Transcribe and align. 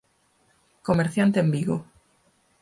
Comerciante 0.81 1.39
en 1.41 1.51
Vigo. 1.51 1.85